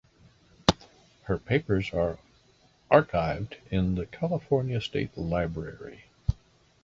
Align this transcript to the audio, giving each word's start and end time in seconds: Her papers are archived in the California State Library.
Her 1.25 1.37
papers 1.37 1.91
are 1.93 2.17
archived 2.91 3.57
in 3.69 3.93
the 3.93 4.07
California 4.07 4.81
State 4.81 5.15
Library. 5.15 6.05